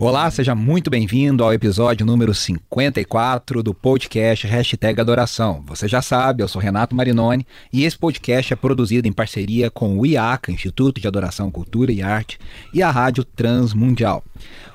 [0.00, 5.60] Olá, seja muito bem-vindo ao episódio número 54 do podcast Hashtag Adoração.
[5.66, 9.98] Você já sabe, eu sou Renato Marinoni e esse podcast é produzido em parceria com
[9.98, 12.38] o IACA, Instituto de Adoração, Cultura e Arte,
[12.72, 14.22] e a Rádio Transmundial.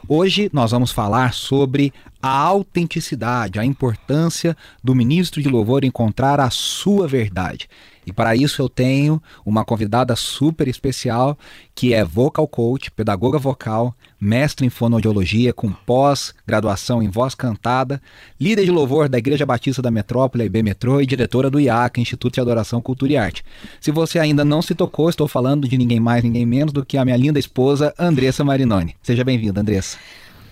[0.10, 6.50] Hoje nós vamos falar sobre a autenticidade, a importância do ministro de louvor encontrar a
[6.50, 7.70] sua verdade.
[8.06, 11.38] E para isso eu tenho uma convidada super especial,
[11.76, 18.02] que é vocal coach, pedagoga vocal, mestre em fonoaudiologia com pós-graduação em voz cantada,
[18.40, 22.36] líder de louvor da Igreja Batista da Metrópole, IB Metrô, e diretora do IAC, Instituto
[22.36, 23.44] de Adoração, Cultura e Arte.
[23.82, 26.98] Se você ainda não se tocou, estou falando de ninguém mais, ninguém menos do que
[26.98, 28.96] a minha linda esposa, Andressa Marinoni.
[29.02, 29.98] Seja bem-vinda, Andressa.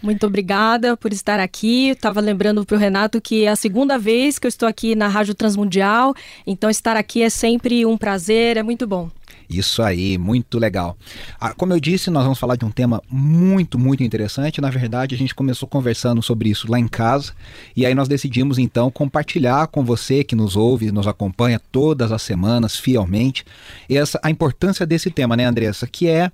[0.01, 1.89] Muito obrigada por estar aqui.
[1.89, 5.07] Estava lembrando para o Renato que é a segunda vez que eu estou aqui na
[5.07, 6.13] Rádio Transmundial,
[6.45, 9.09] então estar aqui é sempre um prazer, é muito bom.
[9.49, 10.97] Isso aí, muito legal.
[11.39, 14.61] Ah, como eu disse, nós vamos falar de um tema muito, muito interessante.
[14.61, 17.33] Na verdade, a gente começou conversando sobre isso lá em casa
[17.75, 22.21] e aí nós decidimos então compartilhar com você que nos ouve, nos acompanha todas as
[22.21, 23.43] semanas fielmente,
[23.89, 25.85] essa a importância desse tema, né, Andressa?
[25.85, 26.31] Que é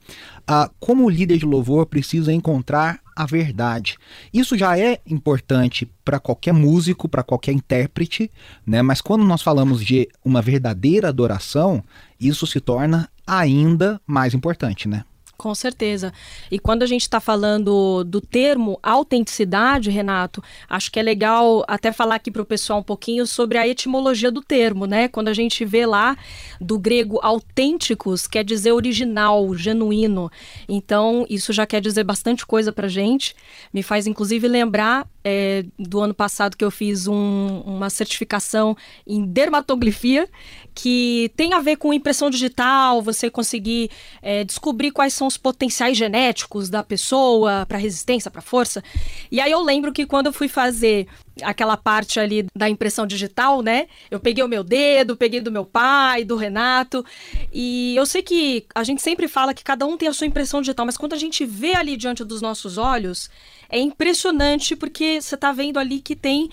[0.48, 3.98] a, como o líder de louvor precisa encontrar a verdade.
[4.32, 8.30] Isso já é importante para qualquer músico, para qualquer intérprete,
[8.66, 8.84] né?
[8.84, 11.84] Mas quando nós falamos de uma verdadeira adoração,
[12.20, 15.04] isso se torna ainda mais importante, né?
[15.38, 16.12] Com certeza.
[16.50, 21.92] E quando a gente está falando do termo autenticidade, Renato, acho que é legal até
[21.92, 25.08] falar aqui para o pessoal um pouquinho sobre a etimologia do termo, né?
[25.08, 26.18] Quando a gente vê lá
[26.60, 30.32] do grego autênticos, quer dizer original, genuíno.
[30.68, 33.36] Então, isso já quer dizer bastante coisa para gente.
[33.72, 39.26] Me faz, inclusive, lembrar é, do ano passado que eu fiz um, uma certificação em
[39.26, 40.30] dermatografia,
[40.74, 45.98] que tem a ver com impressão digital, você conseguir é, descobrir quais são os potenciais
[45.98, 48.82] genéticos da pessoa para resistência, para força.
[49.30, 51.08] E aí eu lembro que quando eu fui fazer
[51.44, 53.88] aquela parte ali da impressão digital, né?
[54.10, 57.06] Eu peguei o meu dedo, peguei do meu pai, do Renato,
[57.52, 60.62] e eu sei que a gente sempre fala que cada um tem a sua impressão
[60.62, 63.30] digital, mas quando a gente vê ali diante dos nossos olhos,
[63.70, 66.50] é impressionante porque você está vendo ali que tem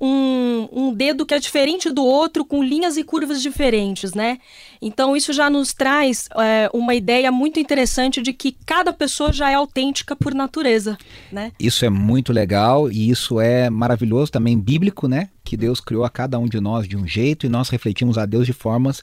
[0.00, 4.38] um, um dedo que é diferente do outro, com linhas e curvas diferentes, né?
[4.80, 9.50] Então isso já nos traz é, uma ideia muito interessante de que cada pessoa já
[9.50, 10.96] é autêntica por natureza,
[11.32, 11.52] né?
[11.58, 15.30] Isso é muito legal e isso é maravilhoso também bíblico, né?
[15.42, 18.24] Que Deus criou a cada um de nós de um jeito e nós refletimos a
[18.24, 19.02] Deus de formas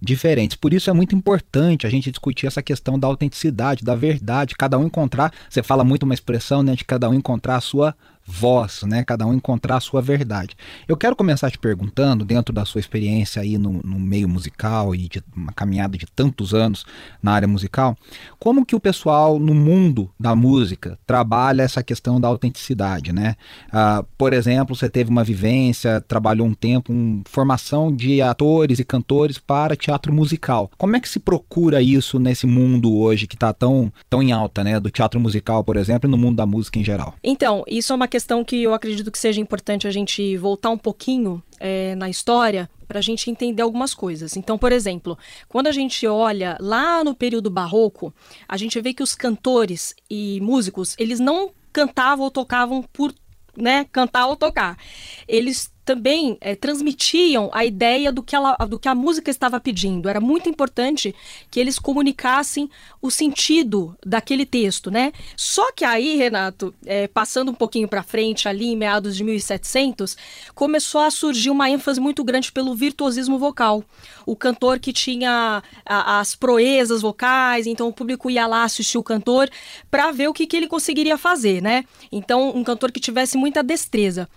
[0.00, 0.56] diferentes.
[0.56, 4.78] Por isso é muito importante a gente discutir essa questão da autenticidade, da verdade, cada
[4.78, 7.94] um encontrar, você fala muito uma expressão, né, de cada um encontrar a sua
[8.26, 9.04] voz, né?
[9.04, 10.56] Cada um encontrar a sua verdade.
[10.88, 15.08] Eu quero começar te perguntando, dentro da sua experiência aí no, no, meio musical e
[15.08, 16.84] de uma caminhada de tantos anos
[17.22, 17.96] na área musical,
[18.38, 23.36] como que o pessoal no mundo da música trabalha essa questão da autenticidade, né?
[23.70, 28.84] Ah, por exemplo, você teve uma vivência, trabalhou um tempo em formação de atores e
[28.84, 30.70] cantores para teatro musical.
[30.78, 34.64] Como é que se procura isso nesse mundo hoje que está tão, tão em alta,
[34.64, 34.80] né?
[34.80, 37.14] Do teatro musical, por exemplo, e no mundo da música em geral?
[37.22, 40.78] Então, isso é uma questão que eu acredito que seja importante a gente voltar um
[40.78, 44.36] pouquinho é, na história para a gente entender algumas coisas.
[44.36, 48.14] Então, por exemplo, quando a gente olha lá no período barroco,
[48.46, 53.12] a gente vê que os cantores e músicos eles não cantavam ou tocavam por
[53.56, 54.78] né, cantar ou tocar.
[55.26, 60.08] Eles também é, transmitiam a ideia do que, ela, do que a música estava pedindo.
[60.08, 61.14] Era muito importante
[61.50, 62.70] que eles comunicassem
[63.02, 65.12] o sentido daquele texto, né?
[65.36, 70.16] Só que aí, Renato, é, passando um pouquinho para frente, ali em meados de 1700,
[70.54, 73.84] começou a surgir uma ênfase muito grande pelo virtuosismo vocal.
[74.24, 79.02] O cantor que tinha a, as proezas vocais, então o público ia lá assistir o
[79.02, 79.50] cantor
[79.90, 81.84] para ver o que, que ele conseguiria fazer, né?
[82.10, 84.28] Então, um cantor que tivesse muita destreza.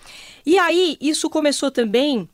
[0.45, 2.27] E aí, isso começou também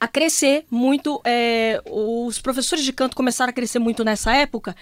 [0.00, 1.20] a crescer muito.
[1.24, 4.74] É, os professores de canto começaram a crescer muito nessa época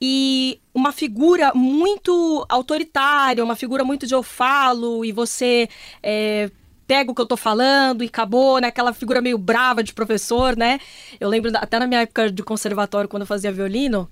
[0.00, 5.68] e uma figura muito autoritária, uma figura muito de eu falo e você
[6.02, 6.50] é,
[6.84, 8.68] pega o que eu tô falando e acabou, né?
[8.68, 10.80] Aquela figura meio brava de professor, né?
[11.20, 14.10] Eu lembro até na minha época de conservatório, quando eu fazia violino,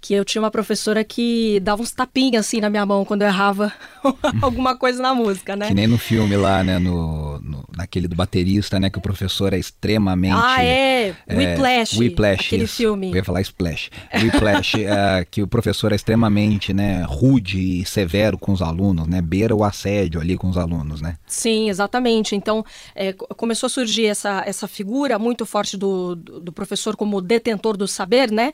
[0.00, 3.28] que eu tinha uma professora que dava uns tapinhas assim na minha mão quando eu
[3.28, 3.72] errava
[4.40, 5.68] alguma coisa na música, né?
[5.68, 6.78] Que nem no filme lá, né?
[6.78, 8.90] No, no naquele do baterista, né?
[8.90, 10.34] Que o professor é extremamente.
[10.36, 11.14] Ah, é!
[11.26, 11.98] é Whiplash.
[11.98, 12.46] Whiplash.
[12.46, 12.76] Aquele isso.
[12.76, 13.10] filme.
[13.10, 13.90] Eu ia falar Splash.
[14.14, 19.20] Whiplash, é, que o professor é extremamente né, rude e severo com os alunos, né?
[19.20, 21.16] Beira o assédio ali com os alunos, né?
[21.26, 22.34] Sim, exatamente.
[22.34, 22.64] Então,
[22.94, 27.76] é, começou a surgir essa, essa figura muito forte do, do, do professor como detentor
[27.76, 28.52] do saber, né?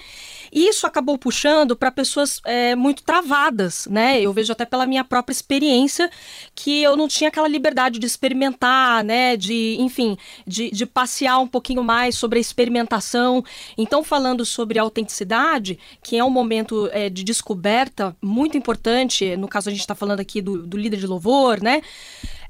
[0.53, 4.21] E isso acabou puxando para pessoas é, muito travadas, né?
[4.21, 6.11] Eu vejo até pela minha própria experiência
[6.55, 9.38] que eu não tinha aquela liberdade de experimentar, né?
[9.38, 13.43] De, enfim, de, de passear um pouquinho mais sobre a experimentação.
[13.76, 19.70] Então, falando sobre autenticidade, que é um momento é, de descoberta muito importante, no caso
[19.70, 21.81] a gente está falando aqui do, do líder de louvor, né?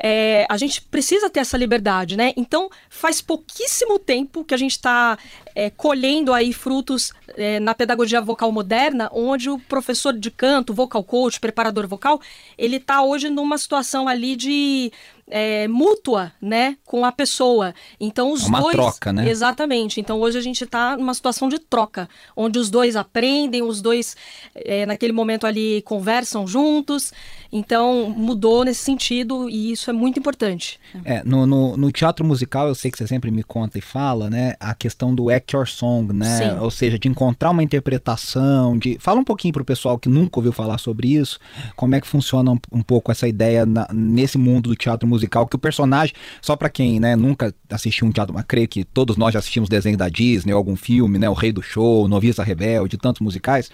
[0.01, 2.33] É, a gente precisa ter essa liberdade, né?
[2.37, 5.19] Então, faz pouquíssimo tempo que a gente está
[5.55, 11.03] é, colhendo aí frutos é, na pedagogia vocal moderna, onde o professor de canto, vocal
[11.03, 12.21] coach, preparador vocal,
[12.57, 14.93] ele está hoje numa situação ali de
[15.31, 17.75] é, mútua, né, com a pessoa.
[18.01, 19.29] Então os é uma dois, troca, né?
[19.29, 20.01] Exatamente.
[20.01, 24.17] Então hoje a gente está numa situação de troca, onde os dois aprendem, os dois
[24.55, 27.13] é, naquele momento ali conversam juntos.
[27.51, 30.79] Então mudou nesse sentido e isso é muito importante.
[31.05, 34.29] É, no, no, no, teatro musical eu sei que você sempre me conta e fala,
[34.29, 36.59] né, a questão do act your song, né, Sim.
[36.61, 40.39] ou seja, de encontrar uma interpretação, de fala um pouquinho para o pessoal que nunca
[40.39, 41.39] ouviu falar sobre isso,
[41.75, 45.18] como é que funciona um, um pouco essa ideia na, nesse mundo do teatro musical
[45.19, 48.85] musical que o personagem, só para quem né, nunca assistiu um teatro, mas creio que
[48.85, 52.43] todos nós já assistimos desenho da Disney, algum filme, né, O Rei do Show, Noviça
[52.43, 53.71] Rebelde, tantos musicais,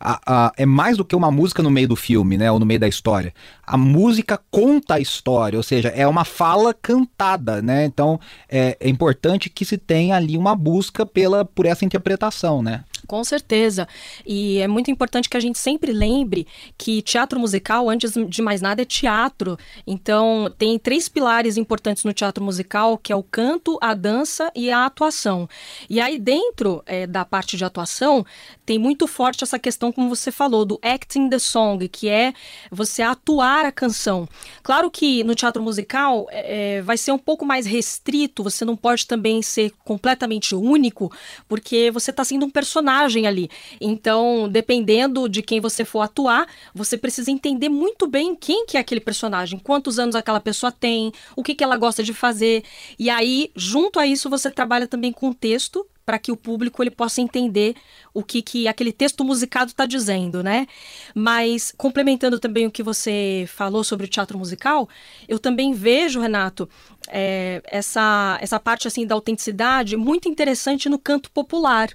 [0.00, 2.66] a, a, é mais do que uma música no meio do filme, né, ou no
[2.66, 3.32] meio da história.
[3.64, 7.84] A música conta a história, ou seja, é uma fala cantada, né?
[7.84, 8.18] Então
[8.48, 12.84] é, é importante que se tenha ali uma busca pela por essa interpretação, né?
[13.06, 13.86] Com certeza.
[14.26, 18.60] E é muito importante que a gente sempre lembre que teatro musical, antes de mais
[18.60, 19.58] nada, é teatro.
[19.86, 24.70] Então, tem três pilares importantes no teatro musical, que é o canto, a dança e
[24.70, 25.48] a atuação.
[25.88, 28.24] E aí, dentro é, da parte de atuação,
[28.66, 32.34] tem muito forte essa questão, como você falou, do acting the song, que é
[32.70, 34.28] você atuar a canção.
[34.62, 39.06] Claro que no teatro musical é, vai ser um pouco mais restrito, você não pode
[39.06, 41.10] também ser completamente único,
[41.48, 42.66] porque você está sendo um personagem
[43.06, 43.48] personagem ali.
[43.80, 48.80] Então, dependendo de quem você for atuar, você precisa entender muito bem quem que é
[48.80, 52.64] aquele personagem, quantos anos aquela pessoa tem, o que, que ela gosta de fazer.
[52.98, 56.80] E aí, junto a isso, você trabalha também com o texto para que o público
[56.82, 57.74] ele possa entender
[58.14, 60.68] o que, que aquele texto musicado está dizendo, né?
[61.12, 64.88] Mas complementando também o que você falou sobre o teatro musical,
[65.28, 66.68] eu também vejo, Renato,
[67.08, 71.90] é, essa, essa parte assim da autenticidade muito interessante no canto popular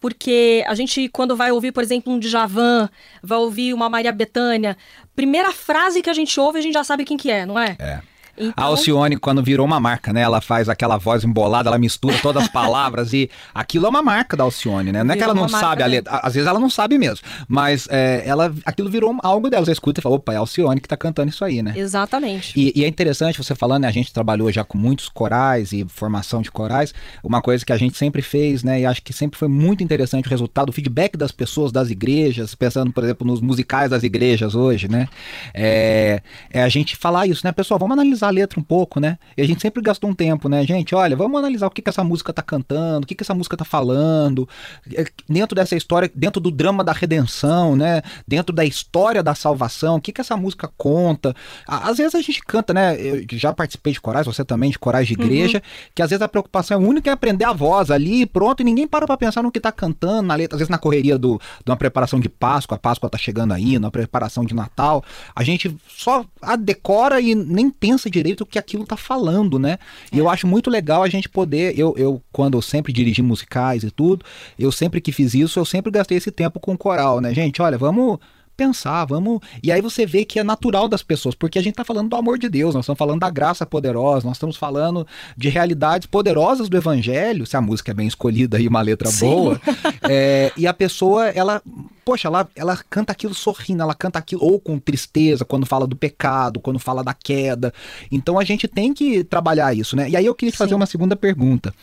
[0.00, 2.90] porque a gente, quando vai ouvir, por exemplo, um Djavan,
[3.22, 4.76] vai ouvir uma Maria Bethânia,
[5.14, 7.76] primeira frase que a gente ouve, a gente já sabe quem que é, não é?
[7.78, 8.02] É.
[8.36, 8.52] Então...
[8.56, 10.22] A Alcione, quando virou uma marca, né?
[10.22, 14.36] Ela faz aquela voz embolada, ela mistura todas as palavras e aquilo é uma marca
[14.36, 15.04] da Alcione, né?
[15.04, 17.86] Não é que ela não sabe a letra, às vezes ela não sabe mesmo, mas
[17.90, 19.64] é, ela, aquilo virou algo dela.
[19.64, 21.74] Você escuta e fala, opa, é a Alcione que tá cantando isso aí, né?
[21.76, 22.58] Exatamente.
[22.58, 23.88] E, e, é interessante você falando, né?
[23.88, 27.76] A gente trabalhou já com muitos corais e formação de corais, uma coisa que a
[27.76, 28.80] gente sempre fez, né?
[28.80, 32.54] E acho que sempre foi muito interessante o resultado, o feedback das pessoas, das igrejas,
[32.54, 35.08] pensando, por exemplo, nos musicais das igrejas hoje, né?
[35.52, 37.52] É, é a gente falar isso, né?
[37.52, 39.18] Pessoal, vamos analisar a letra um pouco, né?
[39.36, 40.94] E a gente sempre gastou um tempo, né, gente?
[40.94, 43.56] Olha, vamos analisar o que, que essa música tá cantando, o que, que essa música
[43.56, 44.48] tá falando,
[44.94, 48.02] é, dentro dessa história, dentro do drama da redenção, né?
[48.26, 51.34] Dentro da história da salvação, o que, que essa música conta.
[51.66, 52.96] Às vezes a gente canta, né?
[53.00, 55.90] Eu já participei de corais, você também, de corais de igreja, uhum.
[55.94, 58.86] que às vezes a preocupação é única é aprender a voz ali, pronto, e ninguém
[58.86, 61.70] para pra pensar no que tá cantando, na letra, às vezes na correria do, de
[61.70, 65.74] uma preparação de Páscoa, a Páscoa tá chegando aí, na preparação de Natal, a gente
[65.88, 66.24] só
[66.58, 69.78] decora e nem pensa direito que aquilo tá falando, né?
[70.12, 70.16] É.
[70.16, 73.82] E eu acho muito legal a gente poder, eu, eu quando eu sempre dirigi musicais
[73.82, 74.24] e tudo,
[74.58, 77.34] eu sempre que fiz isso, eu sempre gastei esse tempo com coral, né?
[77.34, 78.18] Gente, olha, vamos
[78.56, 79.40] pensar, vamos.
[79.62, 82.16] E aí você vê que é natural das pessoas, porque a gente está falando do
[82.16, 86.68] amor de Deus, nós estamos falando da graça poderosa, nós estamos falando de realidades poderosas
[86.68, 89.26] do Evangelho, se a música é bem escolhida e uma letra Sim.
[89.26, 89.60] boa.
[90.08, 91.62] é, e a pessoa, ela,
[92.04, 95.96] poxa, ela, ela canta aquilo sorrindo, ela canta aquilo ou com tristeza, quando fala do
[95.96, 97.72] pecado, quando fala da queda.
[98.10, 100.08] Então a gente tem que trabalhar isso, né?
[100.08, 101.74] E aí eu queria te fazer uma segunda pergunta.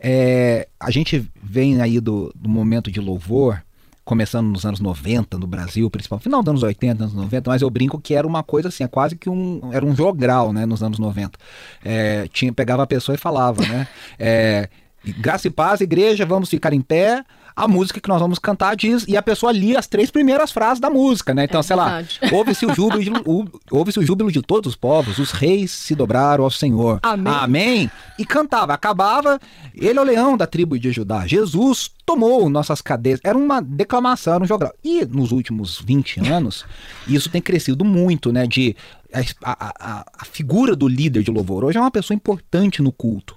[0.00, 3.62] É, a gente vem aí do, do momento de louvor
[4.08, 7.68] começando nos anos 90 no Brasil, principalmente, final dos anos 80, anos 90, mas eu
[7.68, 10.82] brinco que era uma coisa assim, é quase que um, era um jogral, né, nos
[10.82, 11.38] anos 90.
[11.84, 13.86] É, tinha, pegava a pessoa e falava, né,
[14.18, 14.70] é,
[15.18, 17.22] graça e paz, igreja, vamos ficar em pé,
[17.64, 20.80] a música que nós vamos cantar diz, e a pessoa lia as três primeiras frases
[20.80, 21.44] da música, né?
[21.44, 22.20] Então, É sei lá, verdade.
[22.32, 25.94] ouve-se o júbilo, de- o- ouve-se o júbilo de todos os povos, os reis se
[25.94, 27.00] dobraram ao Senhor.
[27.02, 27.32] Amém.
[27.32, 27.90] Amém.
[28.18, 29.38] E cantava, acabava,
[29.74, 31.26] ele é o leão da tribo de Judá.
[31.26, 33.20] Jesus tomou nossas cadeias.
[33.22, 34.72] Era uma declamação, era um jogral.
[34.82, 36.64] E nos últimos 20 anos,
[37.06, 38.46] isso tem crescido muito, né?
[38.46, 38.74] De
[39.12, 43.36] a- a- a figura do líder de louvor hoje é uma pessoa importante no culto.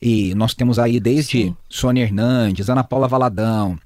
[0.00, 1.56] E nós temos aí desde Sim.
[1.68, 3.78] Sônia Hernandes, Ana Paula Valadão,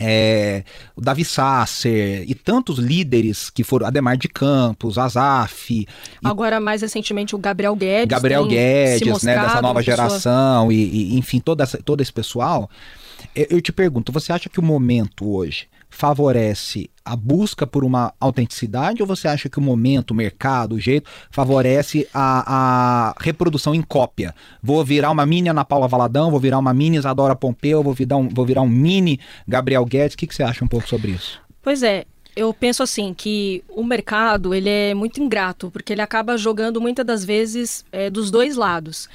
[0.00, 0.64] é,
[0.96, 5.86] o Davi Sasser e tantos líderes que foram Ademar de Campos, Azaf, e
[6.24, 8.08] Agora, mais recentemente, o Gabriel Guedes.
[8.08, 10.76] Gabriel Guedes, né, dessa nova uma pessoa- geração e,
[11.14, 12.68] e, enfim, toda essa- todo esse pessoal.
[13.36, 18.14] Eu, eu te pergunto, você acha que o momento hoje favorece a busca por uma
[18.18, 23.74] autenticidade ou você acha que o momento, o mercado, o jeito favorece a, a reprodução
[23.74, 24.34] em cópia?
[24.62, 28.16] Vou virar uma mini Ana Paula Valadão, vou virar uma mini Isadora Pompeu, vou virar
[28.16, 30.14] um, vou virar um mini Gabriel Guedes.
[30.14, 31.38] O que, que você acha um pouco sobre isso?
[31.60, 36.38] Pois é, eu penso assim que o mercado ele é muito ingrato porque ele acaba
[36.38, 39.10] jogando muitas das vezes é, dos dois lados.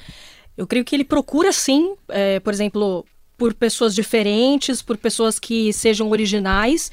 [0.56, 3.04] Eu creio que ele procura sim, é, por exemplo,
[3.38, 6.90] por pessoas diferentes, por pessoas que sejam originais,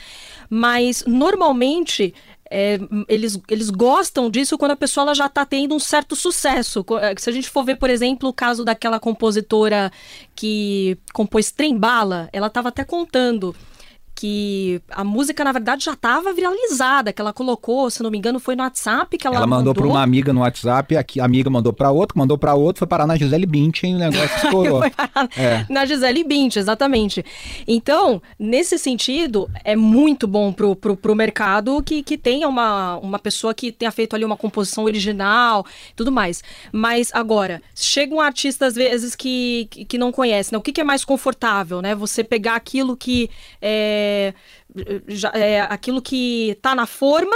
[0.50, 2.14] mas normalmente
[2.50, 6.86] é, eles, eles gostam disso quando a pessoa já está tendo um certo sucesso.
[7.02, 9.92] É, Se a gente for ver, por exemplo, o caso daquela compositora
[10.36, 13.56] que compôs Trembala, ela estava até contando
[14.16, 18.40] que a música, na verdade, já estava viralizada, que ela colocou, se não me engano,
[18.40, 21.74] foi no WhatsApp que ela, Ela, mandou para uma amiga no WhatsApp, a amiga mandou
[21.74, 24.80] para outra, mandou para outra, foi parar na Gisele Bündchen e o negócio estourou.
[24.80, 25.66] Foi parar É.
[25.70, 27.26] na Gisele Bündchen, exatamente.
[27.68, 33.20] Então, nesse sentido, é muito bom pro, pro, pro mercado que, que tenha uma, uma
[33.20, 36.44] pessoa que tenha feito ali uma composição original tudo mais.
[36.72, 40.58] Mas agora, chega um artista, às vezes, que, que, que não conhece, né?
[40.58, 41.94] O que, que é mais confortável, né?
[41.96, 43.30] Você pegar aquilo que
[43.62, 44.05] é,
[45.08, 47.36] já, é aquilo que tá na forma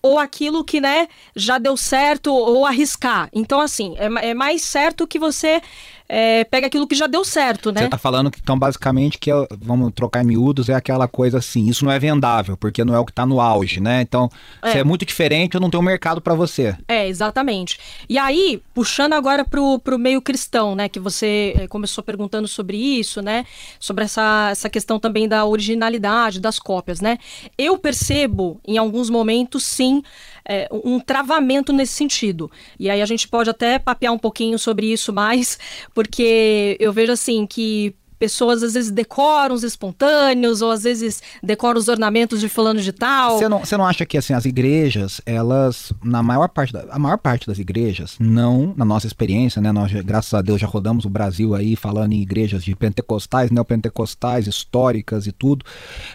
[0.00, 3.28] ou aquilo que, né, já deu certo ou arriscar.
[3.32, 5.60] Então, assim, é, é mais certo que você
[6.08, 7.82] é, pega aquilo que já deu certo, né?
[7.82, 11.38] Você tá falando que, então, basicamente, que é- vamos trocar em miúdos, é aquela coisa
[11.38, 14.00] assim, isso não é vendável, porque não é o que tá no auge, né?
[14.00, 14.30] Então,
[14.62, 14.72] É.
[14.72, 16.74] se é muito diferente, eu não tenho mercado para você.
[16.88, 17.78] É, exatamente.
[18.08, 20.88] E aí, puxando agora pro, pro meio cristão, né?
[20.88, 23.44] Que você eh, começou perguntando sobre isso, né?
[23.78, 27.18] Sobre essa, essa questão também da originalidade, das cópias, né?
[27.56, 30.02] Eu percebo, em alguns momentos, sim,
[30.48, 32.50] eh, um travamento nesse sentido.
[32.78, 35.58] E aí a gente pode até papear um pouquinho sobre isso mais,
[35.94, 41.78] porque eu vejo assim que pessoas às vezes decoram os espontâneos, ou às vezes decoram
[41.78, 43.38] os ornamentos de fulano de tal.
[43.38, 46.98] Você não, você não acha que, assim, as igrejas, elas, na maior parte, da, a
[46.98, 49.70] maior parte das igrejas, não, na nossa experiência, né?
[49.70, 54.46] Nós, graças a Deus, já rodamos o Brasil aí falando em igrejas de pentecostais, neopentecostais,
[54.46, 55.64] históricas e tudo.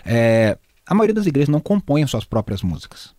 [0.05, 3.13] É, a maioria das igrejas não compõem as suas próprias músicas.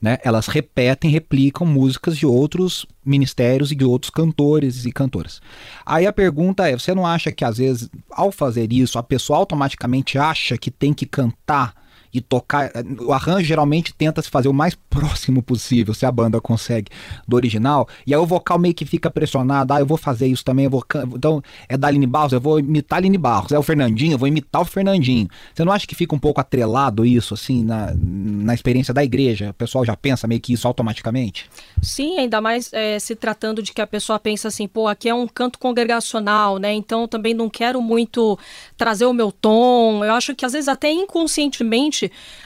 [0.00, 0.18] Né?
[0.24, 5.40] Elas repetem, replicam músicas de outros ministérios e de outros cantores e cantoras.
[5.84, 9.38] Aí a pergunta é: você não acha que às vezes, ao fazer isso, a pessoa
[9.38, 11.74] automaticamente acha que tem que cantar
[12.12, 12.70] e tocar?
[13.00, 16.90] O arranjo geralmente tenta se fazer o mais próximo possível, se a banda consegue,
[17.26, 17.88] do original.
[18.06, 20.70] E aí o vocal meio que fica pressionado: ah, eu vou fazer isso também, eu
[20.70, 20.84] vou.
[21.14, 23.52] Então é da Aline Barros, eu vou imitar a Aline Barros.
[23.52, 25.28] É o Fernandinho, eu vou imitar o Fernandinho.
[25.54, 29.50] Você não acha que fica um pouco atrelado isso, assim, na, na experiência da igreja?
[29.50, 31.48] O pessoal já pensa meio que isso automaticamente?
[31.82, 35.14] Sim, ainda mais eh, se tratando de que a pessoa pensa assim, pô, aqui é
[35.14, 36.72] um canto congregacional, né?
[36.72, 38.38] Então também não quero muito
[38.76, 40.04] trazer o meu tom.
[40.04, 41.99] Eu acho que às vezes até inconscientemente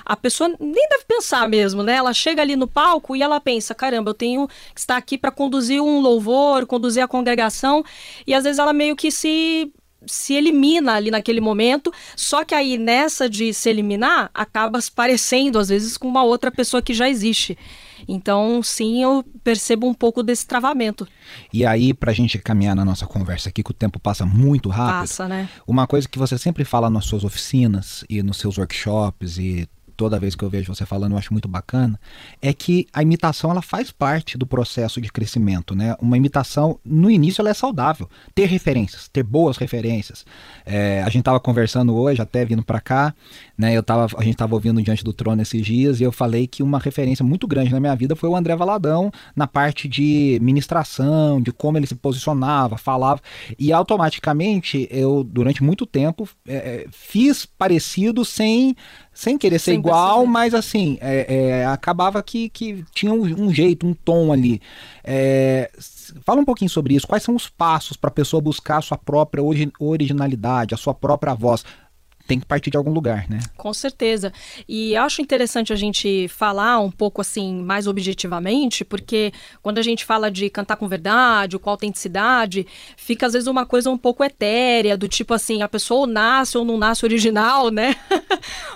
[0.04, 1.94] a pessoa nem deve pensar mesmo, né?
[1.96, 5.30] Ela chega ali no palco e ela pensa, caramba, eu tenho que estar aqui para
[5.30, 7.84] conduzir um louvor, conduzir a congregação,
[8.26, 9.70] e às vezes ela meio que se
[10.06, 15.58] se elimina ali naquele momento, só que aí nessa de se eliminar, acaba se parecendo
[15.58, 17.56] às vezes com uma outra pessoa que já existe.
[18.06, 21.06] Então, sim, eu percebo um pouco desse travamento.
[21.52, 25.00] E aí, pra gente caminhar na nossa conversa aqui, que o tempo passa muito rápido,
[25.00, 25.49] Passa, né?
[25.66, 30.18] uma coisa que você sempre fala nas suas oficinas e nos seus workshops e toda
[30.18, 31.98] vez que eu vejo você falando, eu acho muito bacana,
[32.40, 35.96] é que a imitação ela faz parte do processo de crescimento, né?
[36.00, 38.08] Uma imitação, no início, ela é saudável.
[38.34, 40.24] Ter referências, ter boas referências.
[40.64, 43.14] É, a gente tava conversando hoje, até vindo para cá,
[43.56, 43.76] né?
[43.76, 46.62] Eu tava, a gente tava ouvindo Diante do Trono esses dias e eu falei que
[46.62, 51.40] uma referência muito grande na minha vida foi o André Valadão na parte de ministração,
[51.40, 53.20] de como ele se posicionava, falava.
[53.58, 58.76] E automaticamente, eu, durante muito tempo, é, é, fiz parecido sem
[59.14, 60.33] sem querer ser Sem igual, perceber.
[60.33, 64.61] mas assim, é, é, acabava que, que tinha um, um jeito, um tom ali.
[65.04, 65.71] É,
[66.25, 67.06] fala um pouquinho sobre isso.
[67.06, 70.92] Quais são os passos para a pessoa buscar a sua própria origi- originalidade, a sua
[70.94, 71.64] própria voz?
[72.26, 73.38] tem que partir de algum lugar, né?
[73.54, 74.33] Com certeza.
[74.66, 79.30] E acho interessante a gente falar um pouco assim, mais objetivamente, porque
[79.62, 82.66] quando a gente fala de cantar com verdade, com autenticidade,
[82.97, 86.64] fica às vezes uma coisa um pouco etérea, do tipo assim, a pessoa nasce ou
[86.64, 87.94] não nasce original, né?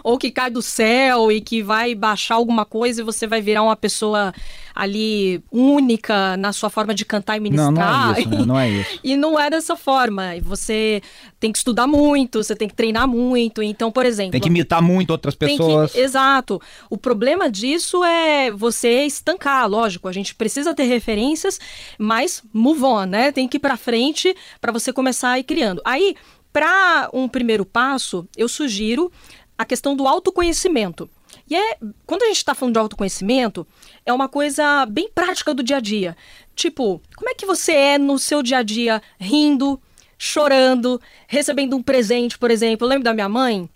[0.08, 3.62] ou que cai do céu e que vai baixar alguma coisa e você vai virar
[3.62, 4.32] uma pessoa
[4.74, 7.72] ali única na sua forma de cantar e ministrar.
[7.72, 8.46] Não, não é isso, né?
[8.46, 9.00] não é isso.
[9.04, 10.30] e não é dessa forma.
[10.40, 11.02] Você
[11.38, 13.62] tem que estudar muito, você tem que treinar muito.
[13.62, 14.32] Então, por exemplo.
[14.32, 15.92] Tem que imitar muito outras pessoas.
[15.92, 16.58] Que, exato.
[16.88, 20.08] O problema disso é você estancar, lógico.
[20.08, 21.60] A gente precisa ter referências,
[21.98, 23.30] mas move on, né?
[23.30, 25.82] Tem que ir para frente para você começar a ir criando.
[25.84, 26.16] Aí,
[26.52, 29.12] para um primeiro passo, eu sugiro
[29.58, 31.10] a questão do autoconhecimento.
[31.50, 33.66] E é, quando a gente está falando de autoconhecimento,
[34.06, 36.16] é uma coisa bem prática do dia a dia.
[36.54, 39.80] Tipo, como é que você é no seu dia a dia rindo,
[40.16, 42.86] chorando, recebendo um presente, por exemplo?
[42.86, 43.68] Eu lembro da minha mãe,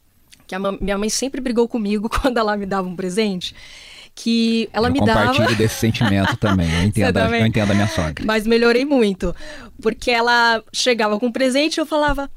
[0.46, 3.54] que a minha mãe sempre brigou comigo quando ela me dava um presente
[4.14, 5.20] que ela eu me dava.
[5.20, 6.70] Eu compartilho desse sentimento também.
[6.70, 8.24] Eu entendo, eu entendo a minha sogra.
[8.24, 9.34] Mas melhorei muito.
[9.80, 12.30] Porque ela chegava com um presente e eu falava: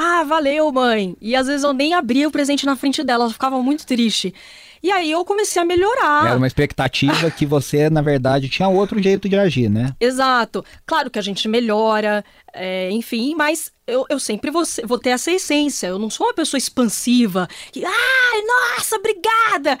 [0.00, 1.16] Ah, valeu, mãe.
[1.20, 4.32] E às vezes eu nem abria o presente na frente dela, ela ficava muito triste.
[4.80, 6.28] E aí eu comecei a melhorar.
[6.28, 9.92] Era uma expectativa que você, na verdade, tinha outro jeito de agir, né?
[9.98, 10.64] Exato.
[10.86, 12.24] Claro que a gente melhora,
[12.54, 15.88] é, enfim, mas eu, eu sempre vou, vou ter essa essência.
[15.88, 18.42] Eu não sou uma pessoa expansiva que, ai,
[18.76, 19.76] nossa, obrigada!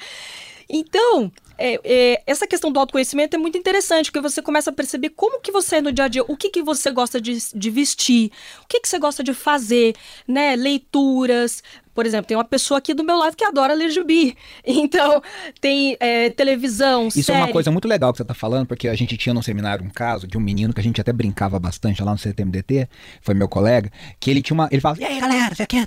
[0.68, 5.10] Então, é, é, essa questão do autoconhecimento é muito interessante, porque você começa a perceber
[5.10, 7.70] como que você é no dia a dia, o que, que você gosta de, de
[7.70, 8.30] vestir,
[8.62, 9.94] o que, que você gosta de fazer,
[10.26, 10.54] né?
[10.54, 11.62] Leituras,
[11.98, 14.36] por exemplo, tem uma pessoa aqui do meu lado que adora ler gibi.
[14.64, 15.20] Então,
[15.60, 17.40] tem é, televisão, Isso série.
[17.40, 19.84] é uma coisa muito legal que você está falando, porque a gente tinha no seminário
[19.84, 22.88] um caso de um menino que a gente até brincava bastante lá no CTMDT,
[23.20, 24.68] foi meu colega, que ele tinha uma.
[24.70, 25.86] Ele falava, e aí galera, você quer?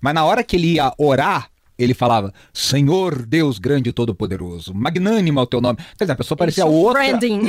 [0.00, 5.40] Mas na hora que ele ia orar, ele falava, Senhor Deus grande e todo-poderoso, magnânimo
[5.40, 5.78] é o teu nome.
[5.98, 7.00] Quer dizer, a pessoa parecia outra.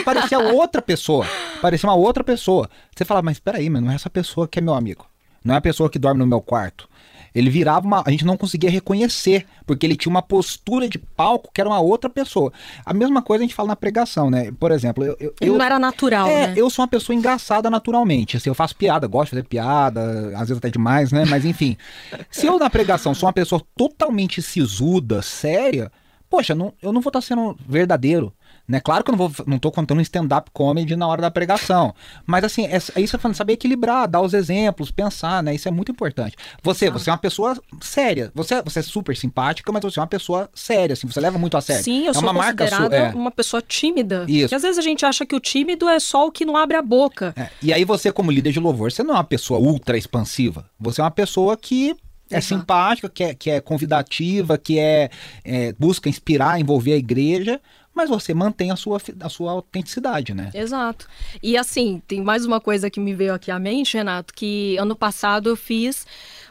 [0.03, 1.25] Parecia outra pessoa.
[1.61, 2.69] Parecia uma outra pessoa.
[2.95, 5.05] Você falava, mas peraí, mas não é essa pessoa que é meu amigo.
[5.43, 6.89] Não é a pessoa que dorme no meu quarto.
[7.35, 8.01] Ele virava uma.
[8.05, 11.79] A gente não conseguia reconhecer, porque ele tinha uma postura de palco que era uma
[11.79, 12.51] outra pessoa.
[12.85, 14.51] A mesma coisa a gente fala na pregação, né?
[14.57, 15.17] Por exemplo, eu.
[15.19, 16.53] eu ele não era natural, é, né?
[16.55, 18.37] Eu sou uma pessoa engraçada naturalmente.
[18.37, 21.25] Assim, eu faço piada, gosto de fazer piada, às vezes até demais, né?
[21.25, 21.75] Mas enfim.
[22.31, 25.91] se eu na pregação sou uma pessoa totalmente sisuda, séria,
[26.29, 28.33] poxa, não, eu não vou estar sendo verdadeiro.
[28.67, 28.79] Né?
[28.79, 31.93] Claro que eu não, vou, não tô contando stand-up comedy na hora da pregação.
[32.25, 35.53] Mas assim, é, é isso falando, saber equilibrar, dar os exemplos, pensar, né?
[35.53, 36.35] Isso é muito importante.
[36.63, 38.31] Você, você é uma pessoa séria.
[38.33, 41.55] Você, você é super simpática, mas você é uma pessoa séria, assim, você leva muito
[41.55, 41.83] a sério.
[41.83, 43.13] Sim, eu é sou uma marca sua, é.
[43.13, 44.25] uma pessoa tímida.
[44.27, 44.41] Isso.
[44.45, 46.75] Porque às vezes a gente acha que o tímido é só o que não abre
[46.75, 47.33] a boca.
[47.37, 47.49] É.
[47.61, 50.65] E aí você, como líder de louvor, você não é uma pessoa ultra expansiva.
[50.79, 51.95] Você é uma pessoa que
[52.31, 52.59] é Exato.
[52.59, 55.09] simpática, que é, que é convidativa, que é,
[55.43, 57.61] é, busca inspirar, envolver a igreja,
[57.95, 60.51] mas você mantém a sua, a sua autenticidade, né?
[60.53, 61.07] Exato.
[61.41, 64.95] E assim, tem mais uma coisa que me veio aqui à mente, Renato, que ano
[64.95, 66.05] passado eu fiz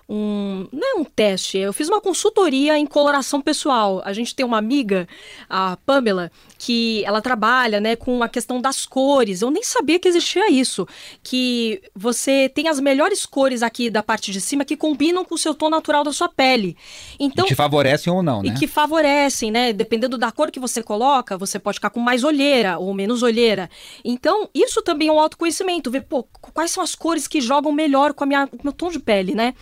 [0.08, 0.66] um.
[0.72, 4.00] Não é um teste, eu fiz uma consultoria em coloração pessoal.
[4.04, 5.06] A gente tem uma amiga,
[5.48, 6.32] a Pamela,
[6.64, 9.42] que ela trabalha né, com a questão das cores.
[9.42, 10.88] Eu nem sabia que existia isso.
[11.22, 15.38] Que você tem as melhores cores aqui da parte de cima que combinam com o
[15.38, 16.74] seu tom natural da sua pele.
[17.20, 18.48] Então, e te favorecem ou não, né?
[18.48, 19.74] E que favorecem, né?
[19.74, 23.68] Dependendo da cor que você coloca, você pode ficar com mais olheira ou menos olheira.
[24.02, 25.90] Então, isso também é um autoconhecimento.
[25.90, 26.22] Ver, pô,
[26.54, 28.98] quais são as cores que jogam melhor com, a minha, com o meu tom de
[28.98, 29.52] pele, né?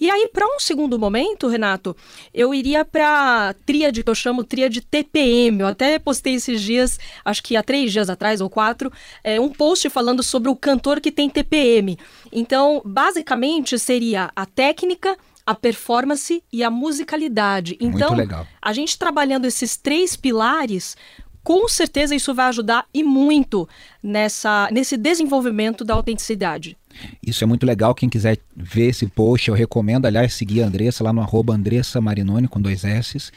[0.00, 1.96] E aí, para um segundo momento, Renato,
[2.32, 5.58] eu iria para tríade, que eu chamo tríade TPM.
[5.58, 9.48] Eu até postei esses dias, acho que há três dias atrás ou quatro, é, um
[9.48, 11.98] post falando sobre o cantor que tem TPM.
[12.32, 17.76] Então, basicamente, seria a técnica, a performance e a musicalidade.
[17.80, 18.16] Então,
[18.62, 20.96] a gente trabalhando esses três pilares,
[21.44, 23.68] com certeza isso vai ajudar e muito
[24.02, 26.76] nessa, nesse desenvolvimento da autenticidade.
[27.22, 27.94] Isso é muito legal.
[27.94, 32.00] Quem quiser ver esse post, eu recomendo, aliás, seguir a Andressa lá no arroba Andressa
[32.00, 33.30] Marinoni com dois S.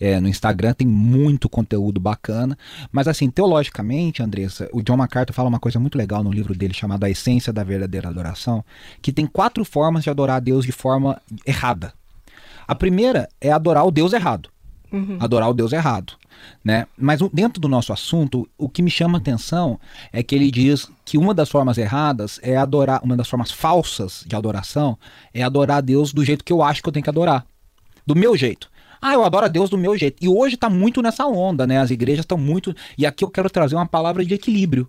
[0.00, 2.58] É, no Instagram tem muito conteúdo bacana.
[2.92, 6.74] Mas assim, teologicamente, Andressa, o John MacArthur fala uma coisa muito legal no livro dele
[6.74, 8.64] chamado A Essência da Verdadeira Adoração,
[9.00, 11.94] que tem quatro formas de adorar a Deus de forma errada.
[12.66, 14.53] A primeira é adorar o Deus errado.
[14.94, 15.16] Uhum.
[15.18, 16.14] Adorar o Deus errado.
[16.62, 16.86] Né?
[16.96, 19.78] Mas dentro do nosso assunto, o que me chama a atenção
[20.12, 24.24] é que ele diz que uma das formas erradas é adorar, uma das formas falsas
[24.26, 24.98] de adoração
[25.32, 27.44] é adorar a Deus do jeito que eu acho que eu tenho que adorar.
[28.06, 28.70] Do meu jeito.
[29.00, 30.22] Ah, eu adoro a Deus do meu jeito.
[30.24, 31.78] E hoje está muito nessa onda, né?
[31.78, 32.74] As igrejas estão muito.
[32.96, 34.88] E aqui eu quero trazer uma palavra de equilíbrio.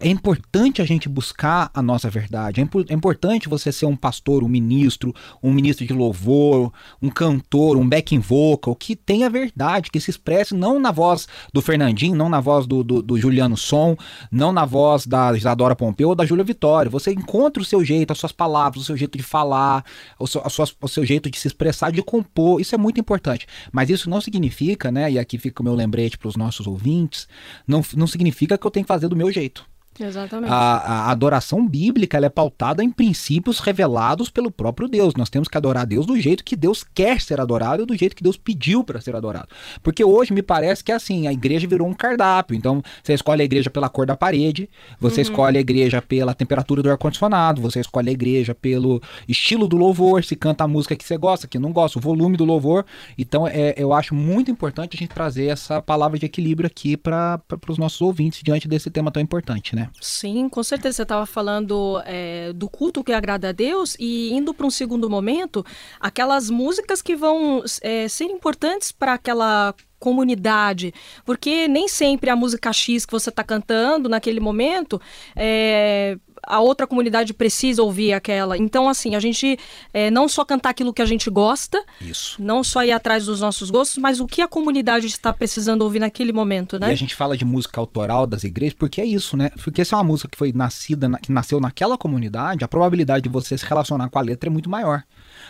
[0.00, 2.60] É importante a gente buscar a nossa verdade.
[2.60, 7.76] É, é, importante você ser um pastor, um ministro, um ministro de louvor, um cantor,
[7.76, 12.30] um backing vocal, que tenha verdade, que se expresse não na voz do Fernandinho, não
[12.30, 13.94] na voz do, do, do Juliano Som,
[14.32, 16.90] não na voz da Isadora Pompeu ou da Júlia Vitória.
[16.90, 19.84] Você encontra o seu jeito, as suas palavras, o seu jeito de falar,
[20.18, 20.42] o seu,
[20.80, 22.58] o seu jeito de se expressar, de compor.
[22.58, 23.46] Isso é muito importante.
[23.70, 25.12] Mas isso não significa, né?
[25.12, 27.28] E aqui fica o meu lembrete para os nossos ouvintes,
[27.66, 29.68] não, não significa que eu tenho que fazer do meu jeito.
[29.98, 30.50] Exatamente.
[30.50, 35.14] A, a, adoração bíblica é pautada em princípios revelados pelo próprio Deus.
[35.14, 38.14] Nós temos que adorar Deus do jeito que Deus quer ser adorado e do jeito
[38.14, 39.48] que Deus pediu para ser adorado.
[39.82, 42.56] Porque hoje me parece que é assim, a igreja virou um cardápio.
[42.56, 45.22] Então, você escolhe a igreja pela cor da parede, você uhum.
[45.22, 50.24] escolhe a igreja pela temperatura do ar-condicionado, você escolhe a igreja pelo estilo do louvor,
[50.24, 52.86] se canta a música que você gosta, que não gosta, o volume do louvor.
[53.18, 57.40] Então, é, eu acho muito importante a gente trazer essa palavra de equilíbrio aqui para
[57.68, 59.79] os nossos ouvintes diante desse tema tão importante, né?
[60.00, 60.96] Sim, com certeza.
[60.96, 65.08] Você estava falando é, do culto que agrada a Deus e indo para um segundo
[65.08, 65.64] momento,
[65.98, 70.92] aquelas músicas que vão é, ser importantes para aquela comunidade,
[71.24, 75.00] porque nem sempre a música X que você está cantando naquele momento
[75.36, 78.56] é, a outra comunidade precisa ouvir aquela.
[78.56, 79.58] Então, assim, a gente
[79.92, 82.42] é, não só cantar aquilo que a gente gosta, Isso.
[82.42, 86.00] não só ir atrás dos nossos gostos, mas o que a comunidade está precisando ouvir
[86.00, 86.88] naquele momento, né?
[86.88, 89.50] E a gente fala de música autoral das igrejas porque é isso, né?
[89.62, 93.28] Porque se é uma música que foi nascida, que nasceu naquela comunidade, a probabilidade de
[93.28, 95.02] você se relacionar com a letra é muito maior.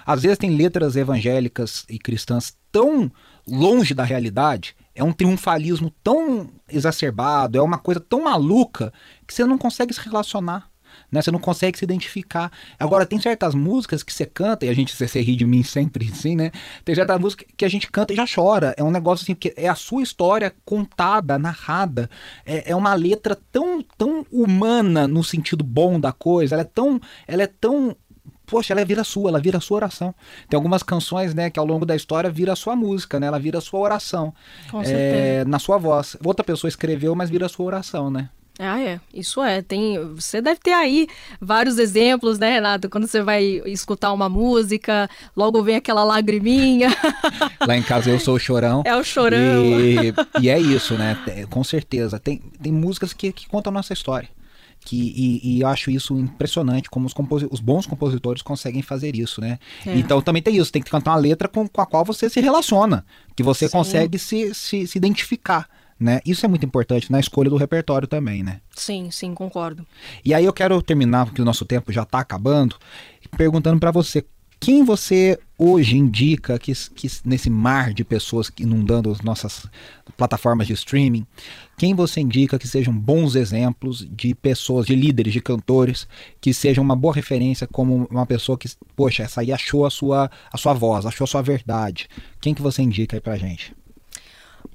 [0.05, 3.11] Às vezes tem letras evangélicas e cristãs tão
[3.51, 8.93] longe da realidade, é um triunfalismo tão exacerbado, é uma coisa tão maluca
[9.27, 10.71] que você não consegue se relacionar
[11.11, 11.21] né?
[11.21, 12.51] Você não consegue se identificar.
[12.79, 16.09] Agora, tem certas músicas que você canta, e a gente, você, ri de mim sempre,
[16.13, 16.51] assim, né?
[16.85, 18.75] Tem certas músicas que a gente canta e já chora.
[18.77, 22.09] É um negócio assim, que é a sua história contada, narrada.
[22.45, 26.55] É, é uma letra tão, tão humana no sentido bom da coisa.
[26.55, 27.01] Ela é tão.
[27.27, 27.97] Ela é tão
[28.51, 30.15] poxa, ela vira sua, ela vira a sua oração.
[30.49, 33.29] Tem algumas canções, né, que ao longo da história vira a sua música, né?
[33.29, 34.35] Ela vira a sua oração.
[34.71, 36.17] Com é, na sua voz.
[36.25, 38.29] Outra pessoa escreveu, mas vira sua oração, né?
[38.59, 39.01] Ah, é.
[39.15, 39.63] Isso é.
[39.63, 41.09] Tem, você deve ter aí
[41.41, 42.91] vários exemplos, né, Renato?
[42.91, 46.91] Quando você vai escutar uma música, logo vem aquela lagriminha.
[47.67, 48.83] Lá em casa eu sou o chorão.
[48.85, 49.65] É o chorão.
[49.81, 51.17] E, e é isso, né?
[51.49, 52.19] Com certeza.
[52.19, 54.29] Tem, tem músicas que, que contam a nossa história.
[54.83, 57.15] Que, e, e, eu acho isso impressionante como os,
[57.51, 59.59] os bons compositores conseguem fazer isso, né?
[59.87, 59.97] É.
[59.97, 62.41] Então também tem isso, tem que cantar uma letra com, com a qual você se
[62.41, 63.05] relaciona,
[63.37, 63.73] que você Sim.
[63.73, 65.69] consegue se, se, se identificar
[66.01, 66.21] né?
[66.25, 68.63] Isso é muito importante na escolha do repertório também, né?
[68.75, 69.87] Sim, sim, concordo.
[70.25, 72.77] E aí eu quero terminar, porque o nosso tempo já está acabando,
[73.37, 74.25] perguntando para você,
[74.61, 79.67] quem você hoje indica que, que nesse mar de pessoas inundando as nossas
[80.19, 81.27] plataformas de streaming,
[81.79, 86.07] quem você indica que sejam bons exemplos de pessoas, de líderes, de cantores,
[86.41, 90.31] que sejam uma boa referência como uma pessoa que, poxa, essa aí achou a sua,
[90.53, 92.07] a sua voz, achou a sua verdade.
[92.39, 93.75] Quem que você indica aí pra gente?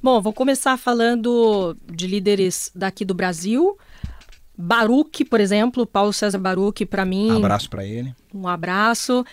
[0.02, 3.78] Bom, vou começar falando de líderes daqui do Brasil.
[4.58, 7.32] Baruch, por exemplo, Paulo César Baruch, para mim.
[7.32, 8.16] Um abraço para ele.
[8.34, 9.24] Um abraço.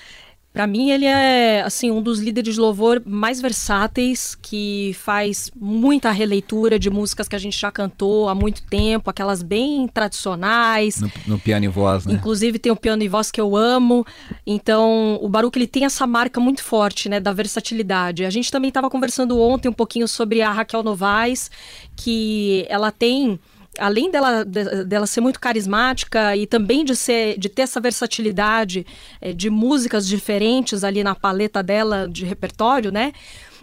[0.53, 6.11] Para mim, ele é assim um dos líderes de louvor mais versáteis, que faz muita
[6.11, 11.01] releitura de músicas que a gente já cantou há muito tempo, aquelas bem tradicionais.
[11.01, 12.13] No, no piano e voz, né?
[12.13, 14.05] Inclusive tem o piano e voz que eu amo.
[14.47, 18.27] Então, o Baruch ele tem essa marca muito forte, né, da versatilidade.
[18.27, 21.51] A gente também estava conversando ontem um pouquinho sobre a Raquel Novaes,
[21.97, 23.41] que ela tem
[23.79, 28.87] além dela, dela ser muito carismática e também de, ser, de ter essa versatilidade
[29.21, 33.13] é, de músicas diferentes ali na paleta dela de repertório, né?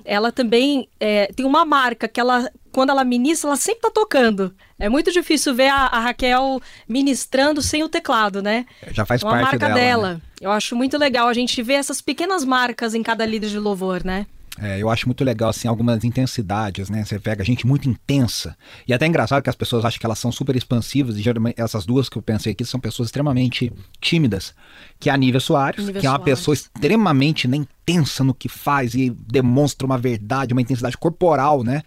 [0.06, 4.54] Ela também é, tem uma marca que ela, quando ela ministra, ela sempre tá tocando.
[4.80, 8.66] É muito difícil ver a, a Raquel ministrando sem o teclado, né?
[8.92, 9.76] Já faz é uma parte marca dela.
[9.76, 10.14] dela.
[10.14, 10.22] Né?
[10.42, 14.04] Eu acho muito legal a gente ver essas pequenas marcas em cada líder de louvor,
[14.04, 14.26] né?
[14.62, 17.04] É, eu acho muito legal, assim, algumas intensidades, né?
[17.06, 18.56] Você pega gente muito intensa.
[18.88, 21.60] E até é engraçado que as pessoas acham que elas são super expansivas, e geralmente
[21.60, 24.54] essas duas que eu pensei aqui são pessoas extremamente tímidas.
[25.00, 26.40] Que é a Nívia Soares, Nívia que é uma Soares.
[26.40, 31.82] pessoa extremamente né, intensa no que faz e demonstra uma verdade, uma intensidade corporal, né?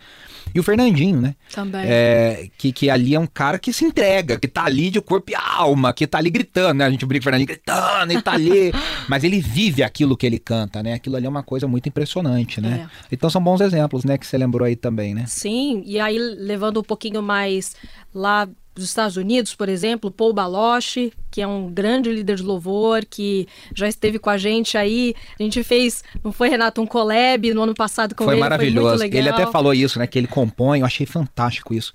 [0.55, 1.35] E o Fernandinho, né?
[1.53, 1.83] Também.
[1.85, 5.31] É, que, que ali é um cara que se entrega, que tá ali de corpo
[5.31, 6.87] e alma, que tá ali gritando, né?
[6.87, 8.73] A gente brinca o Fernandinho gritando, ele tá ali.
[9.09, 10.95] mas ele vive aquilo que ele canta, né?
[10.95, 12.89] Aquilo ali é uma coisa muito impressionante, né?
[12.89, 13.07] É.
[13.13, 14.19] Então são bons exemplos, né?
[14.19, 15.25] Que você lembrou aí também, né?
[15.27, 17.75] Sim, e aí levando um pouquinho mais
[18.15, 23.05] lá dos Estados Unidos, por exemplo, Paul Baloche, que é um grande líder de louvor,
[23.05, 25.15] que já esteve com a gente aí.
[25.39, 28.41] A gente fez, não foi, Renato, um collab no ano passado com foi ele.
[28.41, 28.89] Maravilhoso.
[28.89, 29.19] Foi maravilhoso.
[29.19, 30.07] Ele até falou isso, né?
[30.07, 31.93] Que ele compõe, eu achei fantástico isso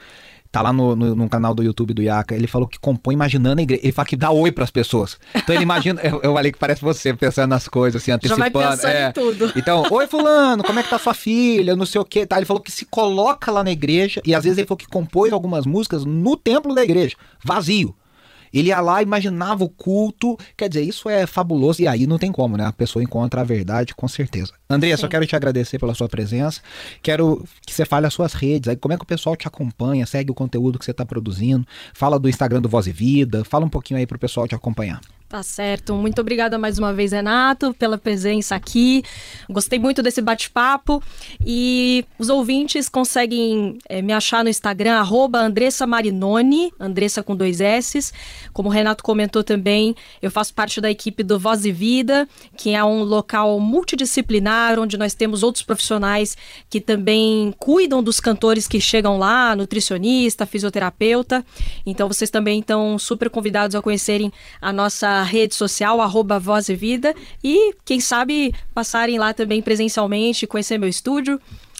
[0.51, 3.59] tá lá no, no, no, canal do YouTube do Yaka, ele falou que compõe imaginando
[3.59, 3.81] a igreja.
[3.83, 5.17] Ele fala que dá oi pras pessoas.
[5.35, 8.87] Então ele imagina, eu, eu falei que parece você pensando nas coisas, assim, antecipando.
[8.87, 9.11] É.
[9.11, 9.53] tudo.
[9.57, 12.37] Então, oi fulano, como é que tá sua filha, não sei o que, tá?
[12.37, 15.33] Ele falou que se coloca lá na igreja, e às vezes ele falou que compôs
[15.33, 17.95] algumas músicas no templo da igreja, vazio.
[18.53, 20.37] Ele ia lá, imaginava o culto.
[20.55, 21.81] Quer dizer, isso é fabuloso.
[21.81, 22.65] E aí não tem como, né?
[22.65, 24.53] A pessoa encontra a verdade com certeza.
[24.69, 26.61] André, só quero te agradecer pela sua presença.
[27.01, 28.69] Quero que você fale as suas redes.
[28.69, 30.05] Aí, como é que o pessoal te acompanha?
[30.05, 31.65] Segue o conteúdo que você está produzindo.
[31.93, 33.43] Fala do Instagram do Voz e Vida.
[33.43, 34.99] Fala um pouquinho aí para o pessoal te acompanhar.
[35.29, 35.93] Tá certo.
[35.93, 39.03] Muito obrigada mais uma vez, Renato, pela presença aqui.
[39.49, 41.03] Gostei muito desse bate-papo.
[41.45, 47.59] E os ouvintes conseguem é, me achar no Instagram, arroba Andressa Marinoni, Andressa com dois
[47.59, 48.13] S.
[48.53, 52.73] Como o Renato comentou também, eu faço parte da equipe do Voz e Vida, que
[52.73, 56.37] é um local multidisciplinar, onde nós temos outros profissionais
[56.69, 61.45] que também cuidam dos cantores que chegam lá, nutricionista, fisioterapeuta.
[61.85, 66.75] Então vocês também estão super convidados a conhecerem a nossa rede social, arroba Voz e
[66.75, 71.39] Vida, e quem sabe passarem lá também presencialmente, conhecer meu estúdio.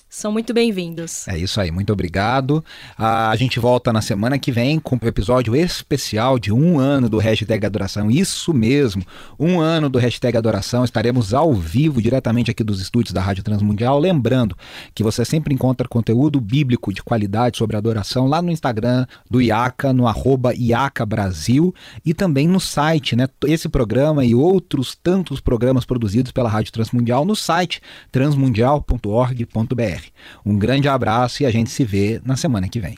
[0.10, 1.28] São muito bem-vindos.
[1.28, 2.63] É isso aí, muito obrigado.
[2.98, 7.17] a gente volta na semana que vem com um episódio especial de um ano do
[7.17, 8.10] Hashtag Adoração.
[8.10, 9.04] Isso mesmo,
[9.38, 10.86] um ano do Hashtag Adoração.
[10.86, 14.00] Estaremos ao vivo, diretamente aqui dos estúdios da Rádio Transmundial.
[14.00, 14.56] Lembrando
[14.96, 19.91] que você sempre encontra conteúdo bíblico de qualidade sobre adoração lá no Instagram do IACA,
[19.91, 23.28] no arroba IACA Brasil e também no site, né?
[23.46, 29.97] Esse programa e outros tantos programas produzidos pela Rádio Transmundial no site transmundial.org.br.
[30.46, 32.98] Um grande abraço e a gente se vê na semana que vem.